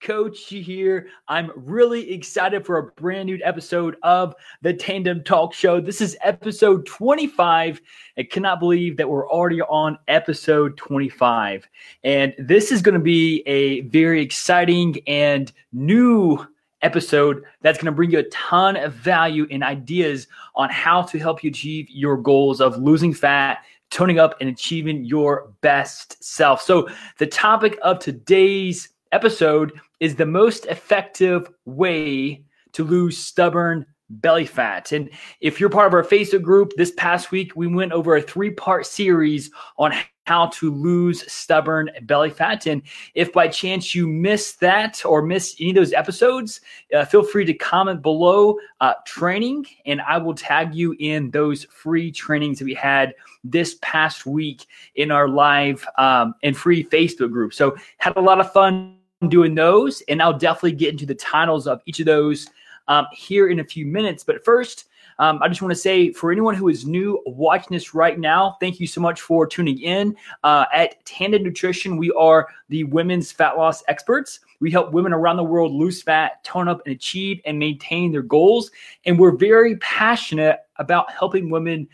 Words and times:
Coach 0.00 0.46
here. 0.46 1.08
I'm 1.26 1.50
really 1.56 2.12
excited 2.12 2.64
for 2.64 2.78
a 2.78 2.84
brand 2.84 3.26
new 3.26 3.38
episode 3.42 3.96
of 4.02 4.34
the 4.62 4.72
Tandem 4.72 5.24
Talk 5.24 5.52
Show. 5.52 5.80
This 5.80 6.00
is 6.00 6.16
episode 6.22 6.86
25. 6.86 7.80
I 8.16 8.22
cannot 8.22 8.60
believe 8.60 8.96
that 8.96 9.08
we're 9.08 9.28
already 9.28 9.60
on 9.62 9.98
episode 10.06 10.76
25. 10.76 11.68
And 12.04 12.34
this 12.38 12.70
is 12.70 12.80
going 12.80 12.94
to 12.94 13.00
be 13.00 13.42
a 13.46 13.80
very 13.82 14.22
exciting 14.22 14.96
and 15.06 15.52
new 15.72 16.46
episode 16.82 17.42
that's 17.62 17.78
going 17.78 17.86
to 17.86 17.96
bring 17.96 18.10
you 18.12 18.20
a 18.20 18.24
ton 18.24 18.76
of 18.76 18.94
value 18.94 19.46
and 19.50 19.64
ideas 19.64 20.28
on 20.54 20.70
how 20.70 21.02
to 21.02 21.18
help 21.18 21.42
you 21.42 21.50
achieve 21.50 21.88
your 21.90 22.16
goals 22.16 22.60
of 22.60 22.76
losing 22.76 23.12
fat, 23.12 23.64
toning 23.90 24.20
up, 24.20 24.36
and 24.40 24.48
achieving 24.48 25.04
your 25.04 25.52
best 25.60 26.22
self. 26.22 26.62
So, 26.62 26.88
the 27.18 27.26
topic 27.26 27.76
of 27.82 27.98
today's 27.98 28.90
episode 29.12 29.72
is 30.00 30.14
the 30.14 30.26
most 30.26 30.66
effective 30.66 31.50
way 31.64 32.44
to 32.72 32.84
lose 32.84 33.18
stubborn 33.18 33.86
belly 34.10 34.46
fat. 34.46 34.92
And 34.92 35.10
if 35.40 35.60
you're 35.60 35.68
part 35.68 35.86
of 35.86 35.94
our 35.94 36.02
Facebook 36.02 36.42
group, 36.42 36.72
this 36.76 36.92
past 36.92 37.30
week 37.30 37.54
we 37.56 37.66
went 37.66 37.92
over 37.92 38.16
a 38.16 38.22
three 38.22 38.50
part 38.50 38.86
series 38.86 39.50
on 39.78 39.92
how 40.26 40.46
to 40.46 40.70
lose 40.70 41.30
stubborn 41.30 41.90
belly 42.02 42.30
fat. 42.30 42.66
And 42.66 42.82
if 43.14 43.32
by 43.32 43.48
chance 43.48 43.94
you 43.94 44.06
missed 44.06 44.60
that 44.60 45.04
or 45.04 45.22
missed 45.22 45.58
any 45.60 45.70
of 45.70 45.76
those 45.76 45.94
episodes, 45.94 46.60
uh, 46.94 47.04
feel 47.06 47.22
free 47.22 47.46
to 47.46 47.54
comment 47.54 48.02
below 48.02 48.58
uh, 48.80 48.94
training 49.06 49.66
and 49.86 50.00
I 50.02 50.18
will 50.18 50.34
tag 50.34 50.74
you 50.74 50.94
in 50.98 51.30
those 51.30 51.64
free 51.64 52.12
trainings 52.12 52.58
that 52.58 52.66
we 52.66 52.74
had 52.74 53.14
this 53.42 53.78
past 53.80 54.26
week 54.26 54.66
in 54.96 55.10
our 55.10 55.28
live 55.28 55.86
um, 55.96 56.34
and 56.42 56.56
free 56.56 56.84
Facebook 56.84 57.32
group. 57.32 57.54
So 57.54 57.76
had 57.96 58.16
a 58.16 58.20
lot 58.20 58.40
of 58.40 58.52
fun 58.52 58.97
doing 59.26 59.54
those, 59.54 60.00
and 60.02 60.22
I'll 60.22 60.38
definitely 60.38 60.72
get 60.72 60.92
into 60.92 61.06
the 61.06 61.14
titles 61.14 61.66
of 61.66 61.82
each 61.86 61.98
of 61.98 62.06
those 62.06 62.48
um, 62.86 63.06
here 63.12 63.48
in 63.48 63.60
a 63.60 63.64
few 63.64 63.84
minutes. 63.84 64.22
But 64.22 64.44
first, 64.44 64.84
um, 65.18 65.40
I 65.42 65.48
just 65.48 65.60
want 65.60 65.72
to 65.72 65.76
say 65.76 66.12
for 66.12 66.30
anyone 66.30 66.54
who 66.54 66.68
is 66.68 66.86
new 66.86 67.20
watching 67.26 67.74
this 67.74 67.92
right 67.92 68.18
now, 68.18 68.56
thank 68.60 68.78
you 68.78 68.86
so 68.86 69.00
much 69.00 69.20
for 69.20 69.46
tuning 69.48 69.80
in. 69.80 70.16
Uh, 70.44 70.66
at 70.72 71.04
Tandem 71.04 71.42
Nutrition, 71.42 71.96
we 71.96 72.12
are 72.12 72.46
the 72.68 72.84
women's 72.84 73.32
fat 73.32 73.56
loss 73.56 73.82
experts. 73.88 74.38
We 74.60 74.70
help 74.70 74.92
women 74.92 75.12
around 75.12 75.36
the 75.36 75.44
world 75.44 75.72
lose 75.72 76.02
fat, 76.02 76.44
tone 76.44 76.68
up, 76.68 76.82
and 76.86 76.94
achieve 76.94 77.40
and 77.44 77.58
maintain 77.58 78.12
their 78.12 78.22
goals. 78.22 78.70
And 79.04 79.18
we're 79.18 79.36
very 79.36 79.76
passionate 79.78 80.60
about 80.76 81.10
helping 81.10 81.50
women 81.50 81.88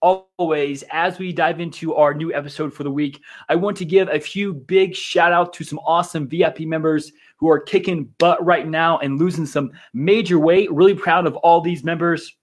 always, 0.00 0.84
as 0.90 1.18
we 1.18 1.32
dive 1.32 1.60
into 1.60 1.94
our 1.94 2.14
new 2.14 2.32
episode 2.32 2.72
for 2.72 2.84
the 2.84 2.90
week, 2.90 3.20
I 3.48 3.56
want 3.56 3.76
to 3.78 3.84
give 3.84 4.08
a 4.08 4.20
few 4.20 4.54
big 4.54 4.94
shout 4.94 5.32
out 5.32 5.52
to 5.54 5.64
some 5.64 5.78
awesome 5.80 6.28
VIP 6.28 6.60
members 6.60 7.12
who 7.38 7.48
are 7.50 7.60
kicking 7.60 8.04
butt 8.18 8.44
right 8.44 8.66
now 8.66 8.98
and 8.98 9.18
losing 9.18 9.46
some 9.46 9.72
major 9.92 10.38
weight. 10.38 10.72
Really 10.72 10.94
proud 10.94 11.26
of 11.26 11.36
all 11.36 11.60
these 11.60 11.84
members. 11.84 12.34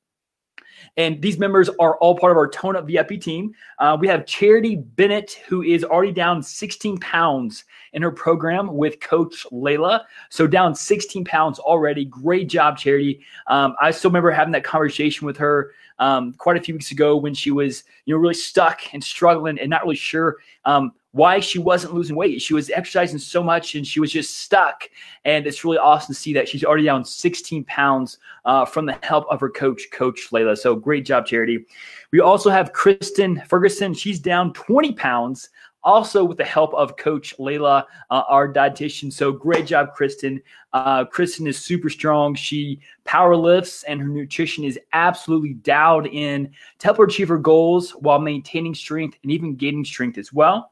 And 0.98 1.22
these 1.22 1.38
members 1.38 1.70
are 1.80 1.98
all 1.98 2.18
part 2.18 2.32
of 2.32 2.38
our 2.38 2.48
Tone 2.48 2.76
Up 2.76 2.88
VIP 2.88 3.20
team. 3.22 3.54
Uh, 3.80 3.98
we 4.00 4.08
have 4.08 4.26
Charity 4.26 4.76
Bennett, 4.76 5.42
who 5.48 5.64
is 5.64 5.84
already 5.84 6.12
down 6.12 6.42
16 6.42 6.98
pounds 7.00 7.66
in 7.94 8.02
her 8.02 8.12
program 8.12 8.76
with 8.76 9.00
Coach 9.00 9.46
Layla. 9.52 10.04
So 10.30 10.48
down 10.48 10.76
16 10.76 11.26
pounds 11.26 11.60
already. 11.60 12.06
Great 12.06 12.50
job, 12.50 12.78
Charity. 12.78 13.22
Um, 13.48 13.76
I 13.82 13.92
still 13.92 14.10
remember 14.10 14.32
having 14.32 14.54
that 14.54 14.64
conversation 14.64 15.26
with 15.26 15.38
her 15.38 15.72
um, 16.00 16.34
quite 16.34 16.58
a 16.58 16.62
few 16.62 16.74
weeks 16.74 16.92
ago 16.92 17.16
when 17.16 17.34
she 17.34 17.52
was, 17.52 17.84
you 18.06 18.14
know, 18.14 18.20
really 18.20 18.34
stuck 18.34 18.82
and 18.94 19.04
struggling 19.04 19.60
and 19.60 19.70
not 19.70 19.84
really 19.84 19.96
sure 19.96 20.38
um, 20.66 20.92
why 21.13 21.40
she 21.40 21.59
wasn't 21.59 21.94
losing 21.94 22.16
weight. 22.16 22.41
She 22.41 22.56
was 22.56 22.72
exercising 22.72 23.19
so 23.19 23.44
much 23.44 23.75
and 23.75 23.85
she 23.85 24.00
was 24.00 24.12
just 24.12 24.40
stuck. 24.40 24.90
And 25.25 25.46
it's 25.46 25.63
really 25.63 25.78
awesome 25.78 26.13
to 26.13 26.19
see 26.19 26.34
that 26.34 26.50
she's 26.50 26.63
already 26.63 26.84
down 26.84 27.06
16 27.06 27.63
pounds 27.66 28.18
uh, 28.46 28.66
from 28.66 28.88
the 28.88 28.97
help 29.03 29.25
of 29.29 29.40
her 29.40 29.50
coach, 29.50 29.84
Coach 29.91 30.29
Layla. 30.31 30.57
So 30.57 30.75
great 30.75 31.06
job, 31.06 31.28
Charity. 31.28 31.66
We 32.12 32.19
also 32.19 32.50
have 32.50 32.73
Kristen 32.73 33.41
Ferguson. 33.47 33.94
She's 33.94 34.19
down 34.19 34.53
20 34.53 34.94
pounds 34.94 35.50
also 35.84 36.23
with 36.23 36.38
the 36.38 36.46
help 36.46 36.73
of 36.73 36.97
Coach 36.97 37.35
Layla, 37.38 37.84
uh, 38.09 38.23
our 38.28 38.52
dietitian. 38.52 39.12
So 39.12 39.31
great 39.31 39.68
job, 39.68 39.94
Kristen. 39.94 40.41
Uh, 40.72 41.06
Kristen 41.06 41.46
is 41.46 41.57
super 41.57 41.90
strong. 41.90 42.35
She 42.35 42.79
power 43.03 43.35
lifts, 43.35 43.84
and 43.84 44.00
her 44.00 44.07
nutrition 44.07 44.63
is 44.63 44.79
absolutely 44.94 45.53
dialed 45.56 46.07
in 46.07 46.52
to 46.79 46.88
help 46.88 46.97
her 46.97 47.03
achieve 47.03 47.28
her 47.28 47.38
goals 47.38 47.91
while 47.91 48.19
maintaining 48.19 48.73
strength 48.73 49.18
and 49.23 49.31
even 49.31 49.56
gaining 49.56 49.85
strength 49.85 50.18
as 50.18 50.31
well. 50.31 50.72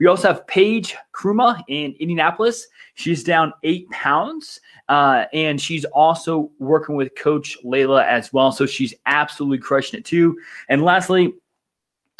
We 0.00 0.06
also 0.06 0.28
have 0.28 0.46
Paige 0.46 0.96
Kruma 1.12 1.62
in 1.68 1.94
Indianapolis. 2.00 2.66
She's 2.94 3.22
down 3.22 3.52
eight 3.62 3.88
pounds, 3.90 4.60
uh, 4.88 5.24
and 5.32 5.60
she's 5.60 5.84
also 5.86 6.50
working 6.58 6.96
with 6.96 7.14
Coach 7.16 7.56
Layla 7.64 8.04
as 8.04 8.32
well. 8.32 8.52
So 8.52 8.66
she's 8.66 8.94
absolutely 9.06 9.58
crushing 9.58 9.98
it 9.98 10.04
too. 10.04 10.38
And 10.68 10.82
lastly, 10.82 11.34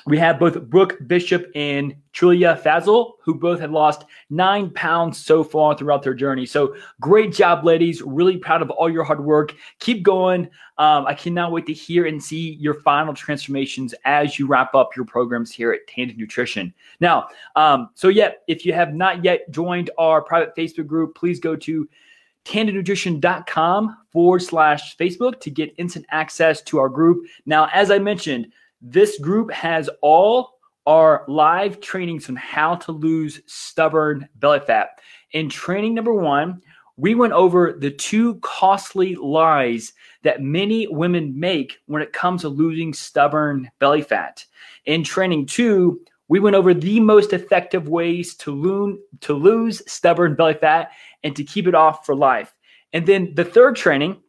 we 0.06 0.18
have 0.18 0.38
both 0.38 0.60
Brooke 0.68 0.98
Bishop 1.06 1.50
and 1.54 1.94
Julia 2.12 2.56
Fazil, 2.56 3.16
who 3.22 3.34
both 3.34 3.58
have 3.60 3.70
lost 3.70 4.04
nine 4.28 4.70
pounds 4.70 5.24
so 5.24 5.42
far 5.42 5.76
throughout 5.76 6.02
their 6.02 6.14
journey. 6.14 6.44
So 6.46 6.76
great 7.00 7.32
job, 7.32 7.64
ladies. 7.64 8.02
Really 8.02 8.36
proud 8.36 8.60
of 8.60 8.70
all 8.70 8.90
your 8.90 9.04
hard 9.04 9.24
work. 9.24 9.54
Keep 9.80 10.02
going. 10.02 10.48
Um, 10.76 11.06
I 11.06 11.14
cannot 11.14 11.52
wait 11.52 11.66
to 11.66 11.72
hear 11.72 12.06
and 12.06 12.22
see 12.22 12.54
your 12.54 12.74
final 12.74 13.14
transformations 13.14 13.94
as 14.04 14.38
you 14.38 14.46
wrap 14.46 14.74
up 14.74 14.94
your 14.94 15.06
programs 15.06 15.52
here 15.52 15.72
at 15.72 15.86
Tandem 15.86 16.18
Nutrition. 16.18 16.74
Now, 17.00 17.28
um, 17.56 17.90
so 17.94 18.08
yeah, 18.08 18.32
if 18.46 18.66
you 18.66 18.72
have 18.72 18.94
not 18.94 19.24
yet 19.24 19.50
joined 19.50 19.90
our 19.96 20.20
private 20.20 20.54
Facebook 20.56 20.86
group, 20.86 21.14
please 21.14 21.40
go 21.40 21.56
to 21.56 21.88
tandemnutrition.com 22.44 23.96
forward 24.12 24.40
slash 24.40 24.96
Facebook 24.96 25.40
to 25.40 25.50
get 25.50 25.74
instant 25.78 26.04
access 26.10 26.60
to 26.62 26.78
our 26.78 26.88
group. 26.88 27.24
Now, 27.46 27.68
as 27.72 27.90
I 27.90 27.98
mentioned, 27.98 28.52
this 28.84 29.18
group 29.18 29.50
has 29.50 29.88
all 30.02 30.58
our 30.86 31.24
live 31.26 31.80
trainings 31.80 32.28
on 32.28 32.36
how 32.36 32.74
to 32.74 32.92
lose 32.92 33.40
stubborn 33.46 34.28
belly 34.36 34.60
fat. 34.60 35.00
In 35.32 35.48
training 35.48 35.94
number 35.94 36.12
one, 36.12 36.60
we 36.96 37.14
went 37.14 37.32
over 37.32 37.72
the 37.72 37.90
two 37.90 38.36
costly 38.36 39.14
lies 39.16 39.94
that 40.22 40.42
many 40.42 40.86
women 40.86 41.38
make 41.38 41.78
when 41.86 42.02
it 42.02 42.12
comes 42.12 42.42
to 42.42 42.48
losing 42.48 42.92
stubborn 42.92 43.70
belly 43.78 44.02
fat. 44.02 44.44
In 44.84 45.02
training 45.02 45.46
two, 45.46 46.00
we 46.28 46.38
went 46.38 46.54
over 46.54 46.74
the 46.74 47.00
most 47.00 47.32
effective 47.32 47.88
ways 47.88 48.34
to, 48.36 48.54
lo- 48.54 48.98
to 49.22 49.32
lose 49.32 49.82
stubborn 49.90 50.34
belly 50.34 50.54
fat 50.54 50.90
and 51.22 51.34
to 51.34 51.42
keep 51.42 51.66
it 51.66 51.74
off 51.74 52.04
for 52.04 52.14
life. 52.14 52.54
And 52.92 53.06
then 53.06 53.34
the 53.34 53.44
third 53.44 53.76
training, 53.76 54.20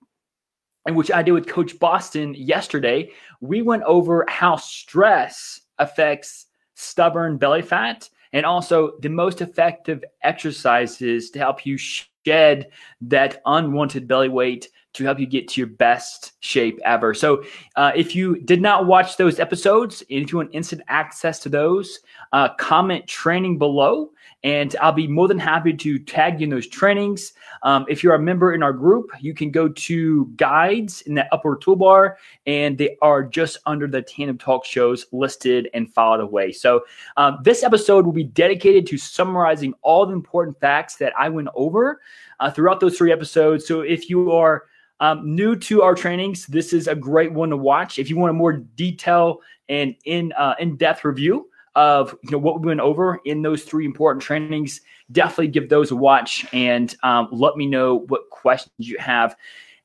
and 0.85 0.95
which 0.95 1.11
I 1.11 1.23
did 1.23 1.31
with 1.31 1.47
Coach 1.47 1.77
Boston 1.79 2.33
yesterday, 2.35 3.11
we 3.41 3.61
went 3.61 3.83
over 3.83 4.25
how 4.27 4.55
stress 4.55 5.61
affects 5.79 6.45
stubborn 6.75 7.37
belly 7.37 7.61
fat 7.61 8.09
and 8.33 8.45
also 8.45 8.97
the 8.99 9.09
most 9.09 9.41
effective 9.41 10.03
exercises 10.21 11.31
to 11.31 11.39
help 11.39 11.65
you 11.65 11.77
shed 11.77 12.67
that 13.01 13.41
unwanted 13.45 14.07
belly 14.07 14.29
weight, 14.29 14.69
to 14.95 15.03
help 15.03 15.19
you 15.19 15.25
get 15.25 15.47
to 15.49 15.61
your 15.61 15.67
best 15.67 16.33
shape 16.39 16.79
ever. 16.83 17.13
So, 17.13 17.43
uh, 17.75 17.91
if 17.95 18.15
you 18.15 18.39
did 18.41 18.61
not 18.61 18.85
watch 18.85 19.17
those 19.17 19.39
episodes, 19.39 20.03
if 20.09 20.31
you 20.31 20.37
want 20.37 20.49
instant 20.53 20.81
access 20.87 21.39
to 21.39 21.49
those, 21.49 21.99
uh, 22.33 22.53
comment 22.55 23.07
training 23.07 23.57
below, 23.57 24.11
and 24.45 24.75
I'll 24.79 24.91
be 24.91 25.07
more 25.07 25.27
than 25.27 25.39
happy 25.39 25.73
to 25.73 25.97
tag 25.97 26.39
you 26.39 26.43
in 26.43 26.51
those 26.51 26.67
trainings. 26.67 27.33
Um, 27.63 27.83
if 27.89 28.03
you're 28.03 28.13
a 28.13 28.19
member 28.19 28.53
in 28.53 28.61
our 28.61 28.73
group, 28.73 29.09
you 29.19 29.33
can 29.33 29.49
go 29.49 29.67
to 29.69 30.25
guides 30.35 31.01
in 31.01 31.15
the 31.15 31.25
upper 31.33 31.57
toolbar, 31.57 32.17
and 32.45 32.77
they 32.77 32.95
are 33.01 33.23
just 33.23 33.57
under 33.65 33.87
the 33.87 34.03
Tandem 34.03 34.37
Talk 34.37 34.63
shows 34.63 35.07
listed 35.11 35.67
and 35.73 35.91
filed 35.91 36.21
away. 36.21 36.51
So, 36.51 36.85
um, 37.17 37.39
this 37.43 37.63
episode 37.63 38.05
will 38.05 38.13
be 38.13 38.23
dedicated 38.23 38.85
to 38.87 38.99
summarizing 38.99 39.73
all 39.81 40.05
the 40.05 40.13
important 40.13 40.59
facts 40.59 40.95
that 40.97 41.11
I 41.17 41.27
went 41.27 41.47
over 41.55 42.01
uh, 42.39 42.51
throughout 42.51 42.79
those 42.79 42.99
three 42.99 43.11
episodes. 43.11 43.67
So, 43.67 43.81
if 43.81 44.11
you 44.11 44.31
are 44.31 44.65
um, 44.99 45.35
new 45.35 45.55
to 45.57 45.81
our 45.81 45.95
trainings, 45.95 46.45
this 46.47 46.71
is 46.71 46.87
a 46.87 46.95
great 46.95 47.33
one 47.33 47.49
to 47.49 47.57
watch. 47.57 47.99
If 47.99 48.09
you 48.09 48.17
want 48.17 48.29
a 48.29 48.33
more 48.33 48.53
detail 48.53 49.41
and 49.67 49.95
in 50.05 50.31
uh, 50.33 50.55
in 50.59 50.77
depth 50.77 51.03
review 51.03 51.49
of 51.75 52.15
you 52.23 52.31
know 52.31 52.37
what 52.37 52.61
we 52.61 52.67
went 52.67 52.79
over 52.79 53.19
in 53.25 53.41
those 53.41 53.63
three 53.63 53.85
important 53.85 54.23
trainings, 54.23 54.81
definitely 55.11 55.49
give 55.49 55.69
those 55.69 55.91
a 55.91 55.95
watch 55.95 56.45
and 56.53 56.95
um, 57.03 57.27
let 57.31 57.57
me 57.57 57.65
know 57.65 58.05
what 58.07 58.29
questions 58.29 58.73
you 58.77 58.97
have. 58.97 59.35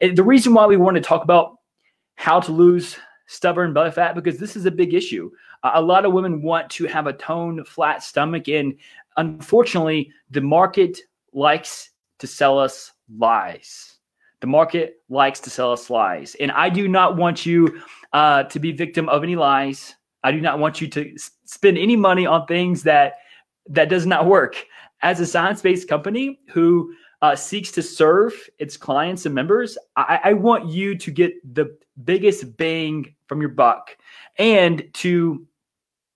And 0.00 0.16
the 0.16 0.22
reason 0.22 0.54
why 0.54 0.66
we 0.66 0.76
want 0.76 0.96
to 0.96 1.02
talk 1.02 1.24
about 1.24 1.58
how 2.14 2.38
to 2.40 2.52
lose 2.52 2.96
stubborn 3.26 3.72
belly 3.72 3.90
fat 3.90 4.14
because 4.14 4.38
this 4.38 4.56
is 4.56 4.66
a 4.66 4.70
big 4.70 4.94
issue. 4.94 5.30
Uh, 5.62 5.72
a 5.74 5.82
lot 5.82 6.04
of 6.04 6.12
women 6.12 6.42
want 6.42 6.70
to 6.70 6.84
have 6.86 7.06
a 7.06 7.12
toned, 7.12 7.66
flat 7.66 8.02
stomach, 8.02 8.48
and 8.48 8.76
unfortunately, 9.16 10.12
the 10.30 10.40
market 10.40 11.00
likes 11.32 11.90
to 12.18 12.26
sell 12.26 12.58
us 12.58 12.92
lies 13.18 14.00
the 14.40 14.46
market 14.46 15.02
likes 15.08 15.40
to 15.40 15.50
sell 15.50 15.72
us 15.72 15.90
lies. 15.90 16.34
And 16.40 16.50
I 16.52 16.69
do 16.70 16.88
not 16.88 17.16
want 17.16 17.46
you 17.46 17.81
uh, 18.12 18.44
to 18.44 18.58
be 18.58 18.72
victim 18.72 19.08
of 19.08 19.22
any 19.22 19.37
lies. 19.37 19.94
I 20.25 20.32
do 20.32 20.40
not 20.40 20.58
want 20.58 20.81
you 20.81 20.88
to 20.88 21.14
spend 21.44 21.78
any 21.78 21.96
money 21.96 22.26
on 22.26 22.46
things 22.46 22.82
that 22.84 23.19
that 23.69 23.88
does 23.88 24.06
not 24.06 24.26
work. 24.26 24.66
As 25.02 25.20
a 25.20 25.26
science-based 25.26 25.88
company 25.88 26.40
who 26.50 26.94
uh, 27.22 27.37
seeks 27.37 27.70
to 27.72 27.82
serve 27.82 28.34
its 28.58 28.76
clients 28.76 29.26
and 29.26 29.34
members, 29.34 29.78
I, 29.96 30.20
I 30.25 30.32
want 30.32 30.69
you 30.69 30.96
to 30.96 31.10
get 31.10 31.54
the 31.54 31.76
biggest 32.04 32.56
bang 32.56 33.14
from 33.26 33.40
your 33.40 33.50
buck 33.50 33.96
and 34.38 34.82
to 34.94 35.46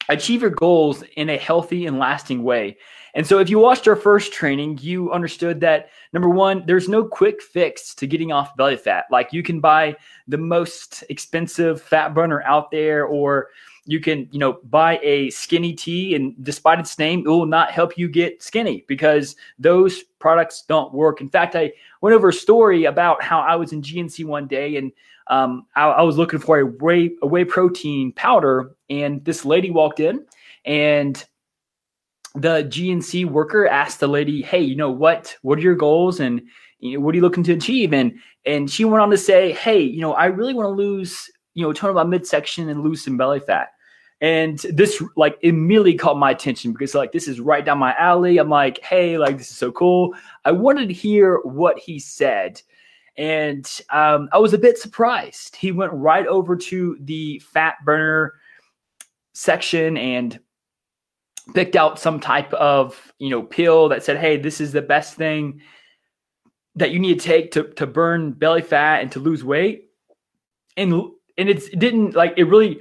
achieve 0.09 0.43
your 0.43 0.51
goals 0.51 1.03
in 1.17 1.31
a 1.31 1.37
healthy 1.37 1.87
and 1.87 1.99
lasting 1.99 2.43
way. 2.43 2.77
And 3.15 3.27
so, 3.27 3.39
if 3.39 3.49
you 3.49 3.59
watched 3.61 3.87
our 3.87 3.97
first 3.97 4.33
training, 4.33 4.79
you 4.83 5.13
understood 5.13 5.61
that 5.61 5.91
number 6.13 6.29
one, 6.29 6.65
there's 6.67 6.89
no 6.89 7.05
quick 7.05 7.41
fix 7.41 7.95
to 7.97 8.07
getting 8.07 8.33
off 8.33 8.57
belly 8.57 8.77
fat. 8.77 9.05
Like 9.11 9.33
you 9.33 9.43
can 9.43 9.61
buy 9.61 9.97
the 10.27 10.39
most 10.39 11.05
expensive 11.09 11.81
fat 11.81 12.13
burner 12.13 12.43
out 12.43 12.71
there, 12.71 13.05
or 13.07 13.49
you 13.87 14.01
can, 14.01 14.29
you 14.31 14.39
know, 14.39 14.59
buy 14.65 14.99
a 15.03 15.31
skinny 15.31 15.73
tea, 15.73 16.15
and 16.15 16.35
despite 16.43 16.79
its 16.79 16.99
name, 16.99 17.21
it 17.21 17.29
will 17.29 17.47
not 17.47 17.71
help 17.71 17.99
you 17.99 18.09
get 18.09 18.43
skinny 18.43 18.85
because 18.89 19.37
those 19.59 20.03
products 20.19 20.63
don't 20.67 20.95
work. 20.95 21.21
In 21.21 21.29
fact, 21.29 21.55
I 21.55 21.73
went 22.01 22.15
over 22.15 22.29
a 22.29 22.33
story 22.33 22.85
about 22.85 23.23
how 23.23 23.41
I 23.41 23.57
was 23.57 23.73
in 23.73 23.83
GNC 23.83 24.25
one 24.25 24.47
day 24.47 24.77
and 24.77 24.93
um, 25.29 25.67
I, 25.75 25.85
I, 25.85 26.03
was 26.03 26.19
looking 26.19 26.39
for 26.39 26.61
a 26.61 26.67
whey, 26.67 27.11
a 27.23 27.27
whey 27.27 27.45
protein 27.47 28.13
powder, 28.13 28.77
and 28.91 29.25
this 29.25 29.47
lady 29.47 29.71
walked 29.71 30.01
in 30.01 30.25
and 30.67 31.25
the 32.35 32.65
GNC 32.65 33.27
worker 33.27 33.67
asked 33.67 34.01
the 34.01 34.09
lady, 34.09 34.43
"Hey, 34.43 34.61
you 34.61 34.77
know 34.77 34.91
what? 34.91 35.37
What 35.43 35.59
are 35.59 35.63
your 35.63 35.77
goals 35.77 36.21
and 36.21 36.43
you 36.81 36.99
know, 36.99 37.05
what 37.05 37.15
are 37.15 37.17
you 37.17 37.23
looking 37.23 37.45
to 37.45 37.53
achieve?" 37.53 37.93
And 37.93 38.19
and 38.45 38.71
she 38.71 38.85
went 38.85 39.03
on 39.03 39.11
to 39.11 39.19
say, 39.19 39.53
"Hey, 39.53 39.81
you 39.81 40.01
know, 40.01 40.13
I 40.15 40.27
really 40.27 40.55
want 40.55 40.67
to 40.67 40.71
lose, 40.71 41.31
you 41.55 41.65
know, 41.65 41.73
tone 41.73 41.95
my 41.95 42.05
midsection 42.05 42.69
and 42.69 42.83
lose 42.83 43.03
some 43.05 43.17
belly 43.17 43.41
fat." 43.41 43.69
And 44.21 44.59
this 44.71 45.03
like 45.17 45.39
immediately 45.43 45.95
caught 45.95 46.19
my 46.19 46.31
attention 46.31 46.73
because 46.73 46.95
like 46.95 47.13
this 47.13 47.29
is 47.29 47.41
right 47.41 47.65
down 47.65 47.79
my 47.79 47.95
alley. 47.97 48.39
I'm 48.39 48.51
like, 48.51 48.83
"Hey, 48.83 49.19
like 49.19 49.39
this 49.39 49.51
is 49.51 49.57
so 49.57 49.73
cool." 49.73 50.15
I 50.45 50.53
wanted 50.53 50.89
to 50.89 50.95
hear 50.95 51.39
what 51.39 51.79
he 51.79 51.99
said. 51.99 52.61
And 53.17 53.71
um, 53.91 54.29
I 54.33 54.39
was 54.39 54.55
a 54.55 54.59
bit 54.59 54.77
surprised. 54.77 55.55
He 55.55 55.71
went 55.71 55.93
right 55.93 56.27
over 56.27 56.57
to 56.57 56.97
the 57.01 57.39
fat 57.39 57.77
burner 57.85 58.35
section 59.35 59.97
and 59.97 60.39
picked 61.53 61.77
out 61.77 61.99
some 61.99 62.19
type 62.19 62.53
of 62.55 63.13
you 63.19 63.29
know 63.29 63.43
pill 63.43 63.89
that 63.89 64.03
said 64.03 64.17
hey 64.17 64.37
this 64.37 64.61
is 64.61 64.73
the 64.73 64.81
best 64.81 65.15
thing 65.15 65.61
that 66.77 66.91
you 66.91 66.99
need 66.99 67.21
to 67.21 67.27
take 67.27 67.51
to, 67.51 67.65
to 67.75 67.87
burn 67.87 68.33
belly 68.33 68.63
fat 68.63 69.03
and 69.03 69.13
to 69.13 69.19
lose 69.19 69.45
weight 69.45 69.91
and 70.77 71.11
and 71.39 71.49
it's, 71.49 71.69
it 71.69 71.79
didn't 71.79 72.15
like 72.15 72.35
it 72.37 72.45
really 72.45 72.79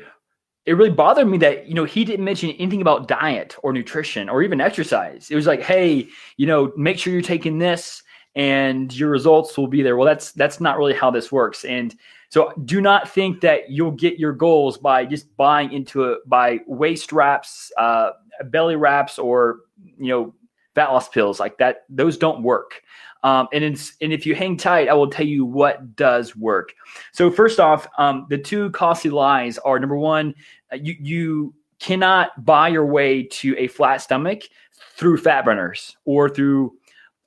it 0.66 0.74
really 0.74 0.90
bothered 0.90 1.28
me 1.28 1.38
that 1.40 1.68
you 1.68 1.74
know 1.74 1.84
he 1.84 2.06
didn't 2.06 2.26
mention 2.26 2.52
anything 2.52 2.82
about 2.82 3.08
diet 3.08 3.56
or 3.64 3.74
nutrition 3.74 4.30
or 4.30 4.44
even 4.44 4.62
exercise. 4.62 5.30
It 5.30 5.36
was 5.36 5.48
like 5.48 5.62
hey 5.62 6.08
you 6.38 6.48
know 6.48 6.72
make 6.78 6.98
sure 6.98 7.14
you're 7.14 7.22
taking 7.22 7.58
this 7.58 8.04
and 8.36 8.96
your 8.96 9.10
results 9.10 9.58
will 9.58 9.68
be 9.68 9.82
there. 9.82 9.98
Well 9.98 10.08
that's 10.08 10.32
that's 10.32 10.62
not 10.62 10.78
really 10.78 10.94
how 10.94 11.12
this 11.12 11.32
works. 11.32 11.66
And 11.66 11.96
so 12.30 12.52
do 12.66 12.82
not 12.82 13.10
think 13.10 13.42
that 13.42 13.70
you'll 13.70 13.92
get 13.92 14.18
your 14.18 14.34
goals 14.34 14.78
by 14.78 15.06
just 15.06 15.36
buying 15.38 15.72
into 15.72 16.06
it 16.06 16.28
by 16.28 16.60
waist 16.66 17.12
wraps 17.12 17.72
uh, 17.78 18.12
belly 18.46 18.76
wraps 18.76 19.20
or 19.20 19.60
you 19.98 20.08
know 20.08 20.34
fat 20.76 20.92
loss 20.92 21.10
pills 21.10 21.40
like 21.40 21.58
that 21.58 21.84
those 21.90 22.18
don't 22.18 22.44
work. 22.44 22.82
Um, 23.24 23.48
and, 23.54 23.64
and 23.64 24.12
if 24.12 24.26
you 24.26 24.36
hang 24.36 24.58
tight 24.58 24.90
i 24.90 24.94
will 24.94 25.10
tell 25.10 25.26
you 25.26 25.46
what 25.46 25.96
does 25.96 26.36
work. 26.36 26.74
So 27.14 27.32
first 27.32 27.60
off 27.60 27.88
um, 27.98 28.28
the 28.30 28.38
two 28.38 28.70
costly 28.72 29.12
lies 29.12 29.58
are 29.60 29.80
number 29.80 29.98
one 29.98 30.36
uh, 30.72 30.76
you, 30.76 30.96
you 31.00 31.54
cannot 31.80 32.46
buy 32.46 32.70
your 32.70 32.86
way 32.86 33.24
to 33.24 33.56
a 33.58 33.68
flat 33.68 33.98
stomach 33.98 34.44
through 34.96 35.18
fat 35.18 35.44
burners 35.44 35.98
or 36.06 36.30
through 36.30 36.74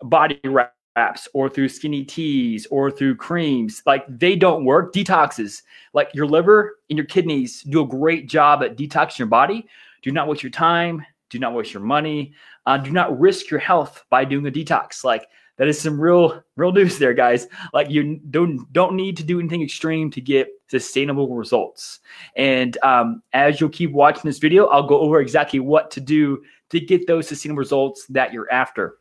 body 0.03 0.41
wraps 0.45 1.29
or 1.35 1.49
through 1.49 1.69
skinny 1.69 2.05
teas 2.05 2.67
or 2.71 2.91
through 2.91 3.17
creams. 3.17 3.83
Like 3.87 4.05
they 4.09 4.37
don't 4.37 4.65
work. 4.65 4.95
Detoxes 4.95 5.63
like 5.93 6.09
your 6.15 6.27
liver 6.27 6.79
and 6.89 6.97
your 6.97 7.07
kidneys 7.07 7.63
do 7.63 7.83
a 7.83 7.87
great 7.87 8.29
job 8.29 8.63
at 8.63 8.77
detoxing 8.77 9.19
your 9.19 9.29
body. 9.29 9.67
Do 10.03 10.11
not 10.11 10.29
waste 10.29 10.43
your 10.43 10.51
time. 10.51 11.05
Do 11.31 11.39
not 11.39 11.55
waste 11.55 11.75
your 11.75 11.83
money. 11.83 12.35
Uh, 12.67 12.79
do 12.79 12.91
not 12.91 13.19
risk 13.19 13.51
your 13.51 13.61
health 13.61 14.05
by 14.11 14.25
doing 14.25 14.47
a 14.47 14.51
detox. 14.51 15.05
Like 15.05 15.27
that 15.57 15.69
is 15.69 15.81
some 15.81 16.01
real, 16.01 16.43
real 16.57 16.73
news 16.73 16.99
there, 16.99 17.15
guys. 17.15 17.47
Like 17.73 17.91
you 17.91 18.21
don't 18.31 18.71
don't 18.73 18.95
need 18.95 19.17
to 19.17 19.25
do 19.25 19.41
anything 19.41 19.63
extreme 19.63 20.11
to 20.13 20.21
get 20.21 20.49
sustainable 20.69 21.35
results. 21.35 22.01
And 22.37 22.77
um, 22.83 23.23
as 23.33 23.61
you'll 23.61 23.71
keep 23.71 23.93
watching 23.93 24.23
this 24.25 24.39
video, 24.39 24.67
I'll 24.67 24.87
go 24.87 25.01
over 25.01 25.21
exactly 25.21 25.61
what 25.61 25.91
to 25.93 26.01
do 26.01 26.43
to 26.71 26.81
get 26.81 27.07
those 27.07 27.29
sustainable 27.29 27.59
results 27.59 28.07
that 28.09 28.33
you're 28.33 28.51
after. 28.53 28.99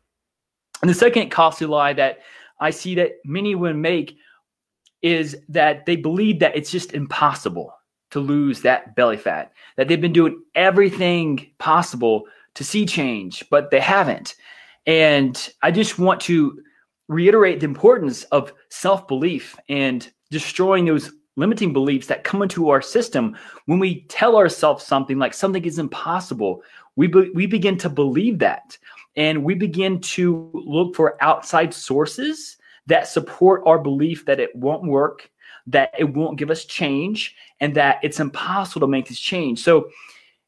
And 0.82 0.90
the 0.90 0.94
second 0.94 1.30
costly 1.30 1.66
lie 1.66 1.92
that 1.94 2.20
I 2.60 2.70
see 2.70 2.94
that 2.96 3.12
many 3.24 3.54
women 3.54 3.80
make 3.80 4.16
is 5.02 5.36
that 5.48 5.86
they 5.86 5.96
believe 5.96 6.40
that 6.40 6.56
it's 6.56 6.70
just 6.70 6.92
impossible 6.92 7.74
to 8.10 8.20
lose 8.20 8.62
that 8.62 8.94
belly 8.94 9.16
fat, 9.16 9.52
that 9.76 9.88
they've 9.88 10.00
been 10.00 10.12
doing 10.12 10.40
everything 10.54 11.50
possible 11.58 12.24
to 12.54 12.64
see 12.64 12.86
change, 12.86 13.44
but 13.50 13.70
they 13.70 13.80
haven't. 13.80 14.36
And 14.86 15.48
I 15.62 15.70
just 15.70 15.98
want 15.98 16.20
to 16.22 16.62
reiterate 17.08 17.60
the 17.60 17.66
importance 17.66 18.24
of 18.24 18.52
self 18.70 19.06
belief 19.08 19.56
and 19.68 20.10
destroying 20.30 20.86
those 20.86 21.12
limiting 21.36 21.72
beliefs 21.72 22.06
that 22.06 22.24
come 22.24 22.42
into 22.42 22.70
our 22.70 22.80
system 22.80 23.36
when 23.66 23.78
we 23.78 24.02
tell 24.04 24.36
ourselves 24.36 24.84
something 24.84 25.18
like 25.18 25.34
something 25.34 25.64
is 25.64 25.78
impossible. 25.78 26.62
We, 26.96 27.08
be, 27.08 27.30
we 27.34 27.46
begin 27.46 27.76
to 27.78 27.90
believe 27.90 28.38
that 28.38 28.78
and 29.16 29.44
we 29.44 29.54
begin 29.54 30.00
to 30.00 30.50
look 30.54 30.94
for 30.94 31.22
outside 31.22 31.74
sources 31.74 32.56
that 32.86 33.08
support 33.08 33.62
our 33.66 33.78
belief 33.78 34.24
that 34.26 34.40
it 34.40 34.54
won't 34.54 34.84
work 34.84 35.30
that 35.66 35.90
it 35.98 36.04
won't 36.04 36.38
give 36.38 36.50
us 36.50 36.64
change 36.64 37.34
and 37.60 37.74
that 37.74 37.98
it's 38.02 38.20
impossible 38.20 38.86
to 38.86 38.90
make 38.90 39.08
this 39.08 39.18
change. 39.18 39.60
So 39.60 39.88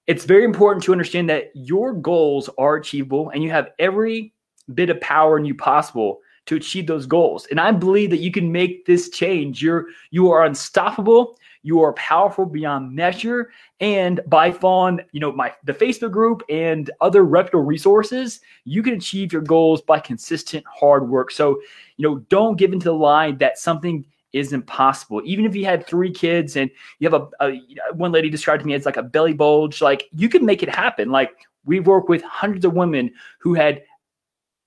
it's 0.06 0.24
very 0.24 0.44
important 0.44 0.84
to 0.84 0.92
understand 0.92 1.28
that 1.30 1.50
your 1.54 1.92
goals 1.92 2.48
are 2.58 2.76
achievable 2.76 3.30
and 3.30 3.42
you 3.42 3.50
have 3.50 3.70
every 3.78 4.32
bit 4.74 4.90
of 4.90 5.00
power 5.00 5.38
in 5.38 5.44
you 5.44 5.54
possible 5.54 6.20
to 6.46 6.56
achieve 6.56 6.86
those 6.86 7.04
goals. 7.04 7.46
And 7.50 7.60
I 7.60 7.70
believe 7.72 8.08
that 8.10 8.20
you 8.20 8.32
can 8.32 8.50
make 8.50 8.86
this 8.86 9.10
change. 9.10 9.62
You're 9.62 9.86
you 10.10 10.30
are 10.30 10.44
unstoppable. 10.44 11.38
You 11.62 11.82
are 11.82 11.92
powerful 11.92 12.46
beyond 12.46 12.94
measure. 12.94 13.50
And 13.80 14.20
by 14.26 14.50
following, 14.50 15.00
you 15.12 15.20
know, 15.20 15.30
my 15.30 15.52
the 15.64 15.74
Facebook 15.74 16.12
group 16.12 16.42
and 16.48 16.90
other 17.02 17.24
reputable 17.24 17.64
resources, 17.64 18.40
you 18.64 18.82
can 18.82 18.94
achieve 18.94 19.30
your 19.30 19.42
goals 19.42 19.82
by 19.82 20.00
consistent 20.00 20.64
hard 20.66 21.06
work. 21.10 21.30
So, 21.30 21.60
you 21.98 22.08
know, 22.08 22.20
don't 22.30 22.56
give 22.56 22.72
into 22.72 22.84
the 22.84 22.94
lie 22.94 23.32
that 23.32 23.58
something 23.58 24.06
is 24.38 24.52
impossible. 24.52 25.20
Even 25.24 25.44
if 25.44 25.54
you 25.54 25.64
had 25.64 25.86
three 25.86 26.10
kids 26.10 26.56
and 26.56 26.70
you 26.98 27.08
have 27.08 27.28
a, 27.40 27.44
a 27.44 27.60
one 27.94 28.12
lady 28.12 28.30
described 28.30 28.60
to 28.62 28.66
me 28.66 28.74
as 28.74 28.86
like 28.86 28.96
a 28.96 29.02
belly 29.02 29.34
bulge, 29.34 29.80
like 29.80 30.04
you 30.12 30.28
can 30.28 30.44
make 30.44 30.62
it 30.62 30.68
happen. 30.68 31.10
Like 31.10 31.30
we 31.64 31.80
work 31.80 32.08
with 32.08 32.22
hundreds 32.22 32.64
of 32.64 32.74
women 32.74 33.12
who 33.40 33.54
had 33.54 33.82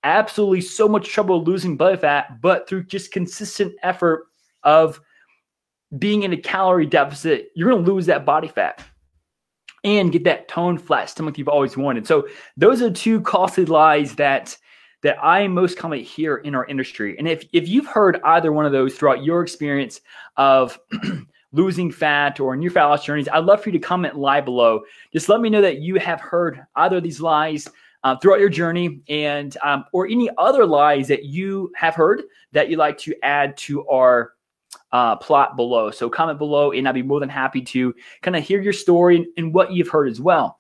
absolutely 0.04 0.62
so 0.62 0.88
much 0.88 1.10
trouble 1.10 1.44
losing 1.44 1.78
belly 1.78 1.98
fat, 1.98 2.42
but 2.42 2.68
through 2.68 2.84
just 2.84 3.12
consistent 3.12 3.74
effort 3.84 4.28
of 4.64 5.00
being 5.98 6.24
in 6.24 6.34
a 6.34 6.38
calorie 6.38 6.86
deficit, 6.86 7.50
you're 7.56 7.70
going 7.70 7.84
to 7.84 7.92
lose 7.92 8.06
that 8.06 8.26
body 8.26 8.48
fat 8.48 8.84
and 9.84 10.12
get 10.12 10.24
that 10.24 10.48
toned 10.48 10.82
flat 10.82 11.10
stomach 11.10 11.38
you've 11.38 11.48
always 11.48 11.76
wanted. 11.76 12.06
So 12.06 12.28
those 12.56 12.82
are 12.82 12.92
two 12.92 13.22
costly 13.22 13.66
lies 13.66 14.16
that 14.16 14.56
that 15.04 15.18
I 15.24 15.48
most 15.48 15.78
commonly 15.78 16.04
hear 16.04 16.38
in 16.38 16.56
our 16.56 16.66
industry. 16.66 17.18
And 17.18 17.28
if 17.28 17.46
if 17.54 17.68
you've 17.68 17.88
heard 17.88 18.20
either 18.24 18.52
one 18.52 18.66
of 18.66 18.72
those 18.72 18.96
throughout 18.96 19.24
your 19.24 19.42
experience 19.42 20.02
of 20.38 20.80
losing 21.52 21.92
fat 21.92 22.40
or 22.40 22.56
new 22.56 22.70
fat 22.70 22.86
loss 22.86 23.06
journeys, 23.06 23.28
I'd 23.28 23.46
love 23.46 23.62
for 23.62 23.70
you 23.70 23.80
to 23.80 23.88
comment 23.88 24.18
live 24.18 24.46
below. 24.46 24.82
Just 25.12 25.30
let 25.30 25.42
me 25.42 25.50
know 25.50 25.62
that 25.62 25.80
you 25.80 25.96
have 25.96 26.22
heard 26.22 26.66
either 26.76 26.98
of 26.98 27.04
these 27.04 27.22
lies 27.22 27.68
uh, 28.04 28.16
throughout 28.18 28.40
your 28.40 28.50
journey 28.50 29.02
and 29.10 29.58
um, 29.64 29.86
or 29.94 30.08
any 30.08 30.30
other 30.38 30.66
lies 30.66 31.08
that 31.08 31.26
you 31.26 31.72
have 31.76 31.96
heard 31.96 32.24
that 32.52 32.70
you'd 32.70 32.80
like 32.80 32.98
to 33.00 33.16
add 33.24 33.56
to 33.58 33.88
our 33.88 34.34
uh, 34.92 35.16
plot 35.16 35.56
below. 35.56 35.92
So 35.92 36.10
comment 36.10 36.38
below, 36.38 36.72
and 36.72 36.88
I'd 36.88 36.96
be 36.96 37.04
more 37.04 37.20
than 37.20 37.30
happy 37.30 37.62
to 37.62 37.94
kind 38.22 38.36
of 38.36 38.44
hear 38.44 38.62
your 38.62 38.74
story 38.74 39.18
and, 39.18 39.26
and 39.38 39.54
what 39.54 39.72
you've 39.72 39.90
heard 39.90 40.10
as 40.10 40.20
well. 40.20 40.60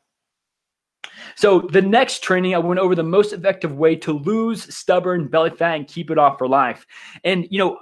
So 1.35 1.61
the 1.61 1.81
next 1.81 2.23
training, 2.23 2.53
I 2.55 2.59
went 2.59 2.79
over 2.79 2.95
the 2.95 3.03
most 3.03 3.33
effective 3.33 3.73
way 3.73 3.95
to 3.97 4.13
lose 4.13 4.73
stubborn 4.73 5.27
belly 5.27 5.49
fat 5.49 5.75
and 5.75 5.87
keep 5.87 6.11
it 6.11 6.17
off 6.17 6.37
for 6.37 6.47
life. 6.47 6.85
And 7.23 7.47
you 7.49 7.57
know, 7.57 7.79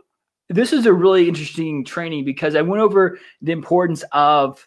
this 0.49 0.73
is 0.73 0.85
a 0.85 0.93
really 0.93 1.27
interesting 1.27 1.85
training 1.85 2.25
because 2.25 2.55
I 2.55 2.61
went 2.61 2.81
over 2.81 3.19
the 3.41 3.51
importance 3.51 4.03
of 4.11 4.65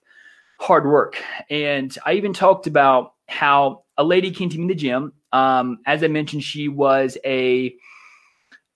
hard 0.61 0.87
work, 0.87 1.23
and 1.51 1.97
I 2.07 2.13
even 2.15 2.33
talked 2.33 2.67
about 2.67 3.15
how 3.29 3.85
a 3.97 4.05
lady 4.05 4.31
came 4.31 4.49
to 4.51 4.57
me 4.57 4.63
in 4.63 4.69
the 4.69 4.75
gym. 4.75 5.13
Um, 5.33 5.79
as 5.87 6.05
I 6.05 6.09
mentioned, 6.09 6.45
she 6.45 6.69
was 6.69 7.19
a 7.25 7.75